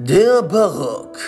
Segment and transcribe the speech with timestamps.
[0.00, 1.18] Der Barock.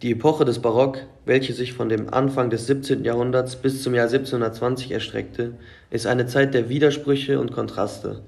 [0.00, 3.04] Die Epoche des Barock, welche sich von dem Anfang des 17.
[3.04, 5.52] Jahrhunderts bis zum Jahr 1720 erstreckte,
[5.90, 8.22] ist eine Zeit der Widersprüche und Kontraste.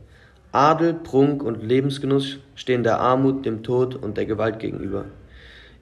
[0.53, 5.07] Adel, Prunk und Lebensgenuss stehen der Armut, dem Tod und der Gewalt gegenüber.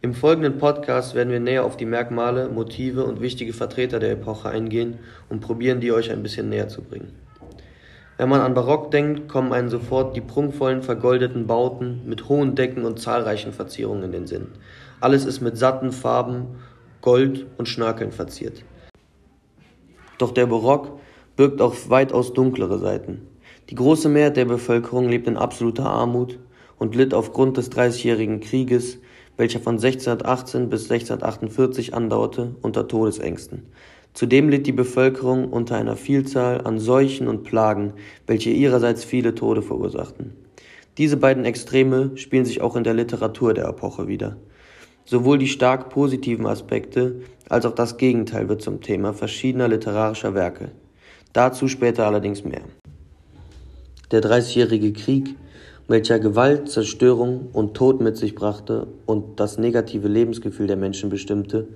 [0.01, 4.48] Im folgenden Podcast werden wir näher auf die Merkmale, Motive und wichtige Vertreter der Epoche
[4.48, 7.23] eingehen und probieren, die euch ein bisschen näher zu bringen.
[8.16, 12.84] Wenn man an Barock denkt, kommen einem sofort die prunkvollen vergoldeten Bauten mit hohen Decken
[12.84, 14.46] und zahlreichen Verzierungen in den Sinn.
[15.00, 16.46] Alles ist mit satten Farben,
[17.00, 18.62] Gold und Schnörkeln verziert.
[20.18, 21.00] Doch der Barock
[21.37, 23.27] birgt auch weitaus dunklere Seiten.
[23.68, 26.38] Die große Mehrheit der Bevölkerung lebt in absoluter Armut
[26.78, 28.98] und litt aufgrund des Dreißigjährigen Krieges,
[29.37, 33.65] welcher von 1618 bis 1648 andauerte, unter Todesängsten.
[34.14, 37.95] Zudem litt die Bevölkerung unter einer Vielzahl an Seuchen und Plagen,
[38.29, 40.32] welche ihrerseits viele Tode verursachten.
[40.98, 44.37] Diese beiden Extreme spielen sich auch in der Literatur der Epoche wider.
[45.04, 50.71] Sowohl die stark positiven Aspekte als auch das Gegenteil wird zum Thema verschiedener literarischer Werke.
[51.32, 52.62] Dazu später allerdings mehr.
[54.12, 55.34] Der Dreißigjährige Krieg,
[55.87, 61.68] welcher Gewalt, Zerstörung und Tod mit sich brachte und das negative Lebensgefühl der Menschen bestimmte,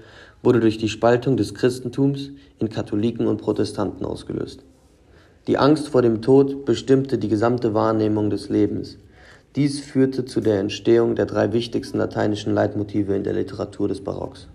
[0.43, 4.65] wurde durch die Spaltung des Christentums in Katholiken und Protestanten ausgelöst.
[5.47, 8.99] Die Angst vor dem Tod bestimmte die gesamte Wahrnehmung des Lebens.
[9.57, 14.49] Dies führte zu der Entstehung der drei wichtigsten lateinischen Leitmotive in der Literatur des Barocks.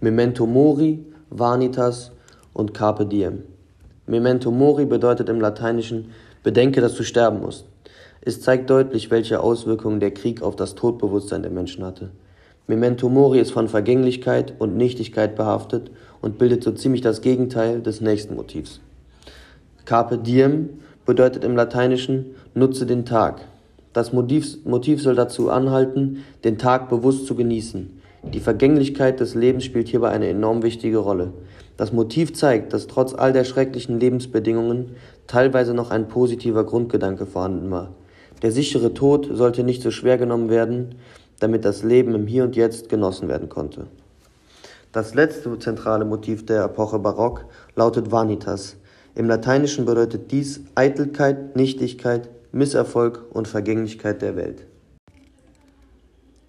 [0.00, 2.12] Memento Mori, Vanitas
[2.52, 3.42] und Carpe Diem.
[4.06, 7.66] Memento Mori bedeutet im Lateinischen Bedenke, dass du sterben musst.
[8.28, 12.10] Es zeigt deutlich, welche Auswirkungen der Krieg auf das Todbewusstsein der Menschen hatte.
[12.66, 18.02] Memento Mori ist von Vergänglichkeit und Nichtigkeit behaftet und bildet so ziemlich das Gegenteil des
[18.02, 18.80] nächsten Motivs.
[19.86, 20.68] Carpe diem
[21.06, 23.46] bedeutet im Lateinischen nutze den Tag.
[23.94, 27.98] Das Motiv, Motiv soll dazu anhalten, den Tag bewusst zu genießen.
[28.34, 31.32] Die Vergänglichkeit des Lebens spielt hierbei eine enorm wichtige Rolle.
[31.78, 37.70] Das Motiv zeigt, dass trotz all der schrecklichen Lebensbedingungen teilweise noch ein positiver Grundgedanke vorhanden
[37.70, 37.94] war.
[38.42, 40.94] Der sichere Tod sollte nicht so schwer genommen werden,
[41.40, 43.86] damit das Leben im Hier und Jetzt genossen werden konnte.
[44.92, 47.44] Das letzte zentrale Motiv der Epoche Barock
[47.74, 48.76] lautet Vanitas.
[49.14, 54.66] Im Lateinischen bedeutet dies Eitelkeit, Nichtigkeit, Misserfolg und Vergänglichkeit der Welt.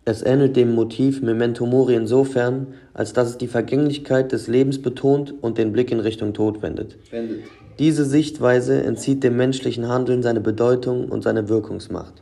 [0.06, 5.34] Es ähnelt dem Motiv Memento Mori insofern, als dass es die Vergänglichkeit des Lebens betont
[5.42, 6.98] und den Blick in Richtung Tod wendet.
[7.12, 7.44] wendet.
[7.80, 12.14] Diese Sichtweise entzieht dem menschlichen Handeln seine Bedeutung und seine Wirkungsmacht.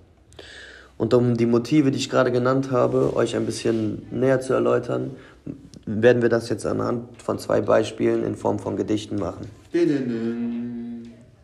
[1.00, 5.12] Und um die Motive, die ich gerade genannt habe, euch ein bisschen näher zu erläutern,
[5.88, 9.48] werden wir das jetzt anhand von zwei Beispielen in Form von Gedichten machen.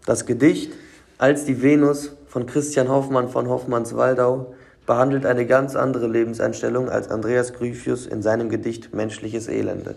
[0.06, 0.72] Das Gedicht
[1.18, 4.54] Als die Venus von Christian Hoffmann von Hoffmanns-Waldau
[4.86, 9.96] behandelt eine ganz andere Lebenseinstellung als Andreas Gryphius in seinem Gedicht Menschliches Elende.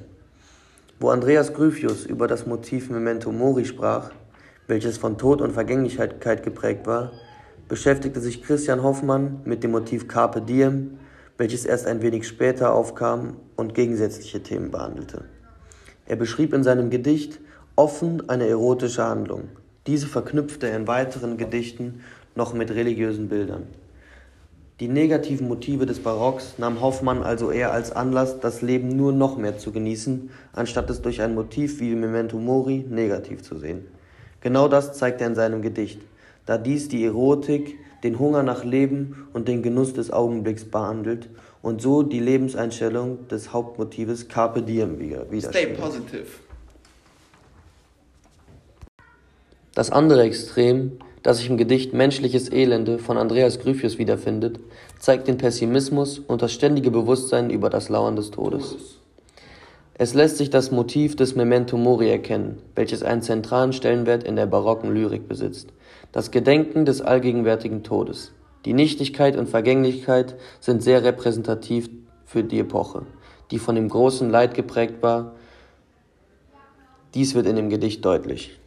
[0.99, 4.13] Wo Andreas Gryphius über das Motiv Memento Mori sprach,
[4.67, 7.13] welches von Tod und Vergänglichkeit geprägt war,
[7.69, 10.97] beschäftigte sich Christian Hoffmann mit dem Motiv Carpe Diem,
[11.37, 15.27] welches erst ein wenig später aufkam und gegensätzliche Themen behandelte.
[16.07, 17.41] Er beschrieb in seinem Gedicht
[17.75, 19.51] offen eine erotische Handlung.
[19.87, 22.01] Diese verknüpfte er in weiteren Gedichten
[22.35, 23.65] noch mit religiösen Bildern.
[24.79, 29.39] Die negativen Motive des Barocks nahm Hoffmann also eher als Anlass, das Leben nur noch
[29.39, 33.87] mehr zu genießen, anstatt es durch ein Motiv wie Memento Mori negativ zu sehen.
[34.43, 36.03] Genau das zeigt er in seinem Gedicht,
[36.45, 41.31] da dies die Erotik, den Hunger nach Leben und den Genuss des Augenblicks behandelt
[41.63, 45.55] und so die Lebenseinstellung des Hauptmotives Carpe Diem widerspiegelt.
[45.55, 46.27] Stay positive.
[49.75, 54.61] Das andere Extrem das sich im Gedicht Menschliches Elende von Andreas Gryphius wiederfindet,
[55.01, 58.77] zeigt den Pessimismus und das ständige Bewusstsein über das Lauern des Todes.
[59.95, 64.47] Es lässt sich das Motiv des Memento Mori erkennen, welches einen zentralen Stellenwert in der
[64.47, 65.71] barocken Lyrik besitzt.
[66.13, 68.31] Das Gedenken des allgegenwärtigen Todes.
[68.65, 71.91] Die Nichtigkeit und Vergänglichkeit sind sehr repräsentativ
[72.25, 73.03] für die Epoche,
[73.51, 75.35] die von dem großen Leid geprägt war.
[77.15, 78.61] Dies wird in dem Gedicht deutlich.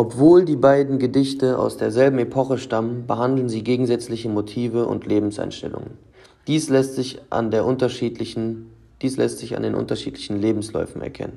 [0.00, 5.98] Obwohl die beiden Gedichte aus derselben Epoche stammen, behandeln sie gegensätzliche Motive und Lebenseinstellungen.
[6.46, 8.70] Dies lässt sich an der unterschiedlichen
[9.02, 11.36] dies lässt sich an den unterschiedlichen Lebensläufen erkennen,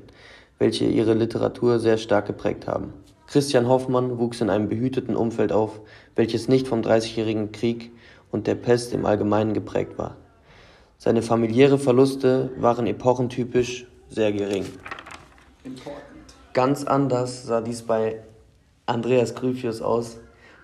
[0.58, 2.94] welche ihre Literatur sehr stark geprägt haben.
[3.26, 5.82] Christian Hoffmann wuchs in einem behüteten Umfeld auf,
[6.16, 7.90] welches nicht vom Dreißigjährigen Krieg
[8.32, 10.16] und der Pest im Allgemeinen geprägt war.
[10.96, 14.64] Seine familiäre Verluste waren epochentypisch sehr gering.
[16.54, 18.22] Ganz anders sah dies bei
[18.86, 20.18] Andreas Gryphius aus,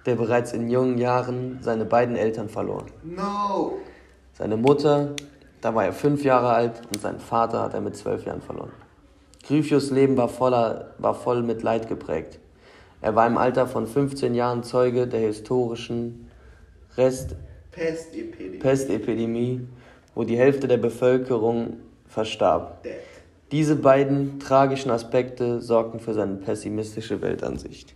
[0.06, 2.87] der bereits in jungen Jahren seine beiden Eltern verlor.
[3.02, 3.78] No!
[4.32, 5.14] Seine Mutter,
[5.61, 8.72] da war er fünf Jahre alt und seinen Vater hat er mit zwölf Jahren verloren.
[9.46, 12.38] Gryphius Leben war, voller, war voll mit Leid geprägt.
[13.00, 16.31] Er war im Alter von 15 Jahren Zeuge der historischen
[16.96, 17.37] Rest
[17.73, 18.58] Pestepidemie.
[18.58, 19.69] Pestepidemie,
[20.14, 22.84] wo die Hälfte der Bevölkerung verstarb.
[23.52, 27.94] Diese beiden tragischen Aspekte sorgten für seine pessimistische Weltansicht.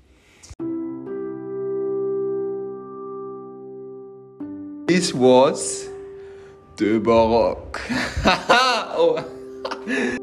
[4.95, 5.89] This was
[6.77, 7.81] the Baroque.
[8.95, 10.21] oh.